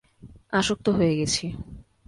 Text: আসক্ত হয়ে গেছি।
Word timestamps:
আসক্ত 0.53 0.85
হয়ে 0.89 1.13
গেছি। 1.17 1.45